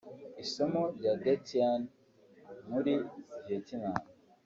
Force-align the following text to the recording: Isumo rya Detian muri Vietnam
Isumo 0.43 0.81
rya 0.97 1.13
Detian 1.23 1.81
muri 2.71 2.93
Vietnam 3.45 3.97